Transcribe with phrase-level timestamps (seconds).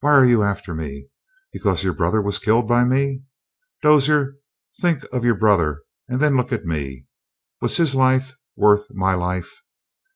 [0.00, 1.06] Why are you after me?
[1.52, 3.22] Because your brother was killed by me.
[3.80, 4.34] Dozier,
[4.80, 7.06] think of your brother and then look at me.
[7.60, 9.62] Was his life worth my life?